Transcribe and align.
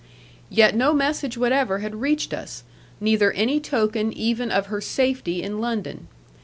Yet 0.49 0.73
no 0.75 0.93
message 0.95 1.37
whatever 1.37 1.77
had 1.77 1.93
reached 2.01 2.33
us; 2.33 2.63
neither 2.99 3.31
any 3.33 3.59
token 3.59 4.11
even 4.11 4.49
of 4.49 4.65
her 4.65 4.81
safety 4.81 5.43
in 5.43 5.59
London. 5.61 6.07